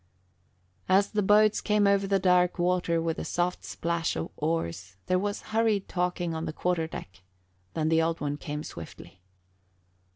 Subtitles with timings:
[0.89, 5.19] As the boats came over the dark water, with the soft splash of oars, there
[5.19, 7.21] was hurried talking on the quarter deck,
[7.75, 9.21] then the Old One came swiftly.